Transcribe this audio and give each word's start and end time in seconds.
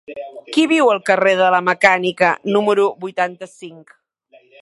Qui 0.53 0.63
viu 0.71 0.87
al 0.93 1.01
carrer 1.09 1.33
de 1.41 1.49
la 1.55 1.59
Mecànica 1.67 2.31
número 2.57 2.87
vuitanta-cinc? 3.05 3.97